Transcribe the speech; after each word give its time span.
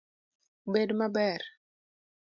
Bed 0.73 0.91
maber 0.97 1.41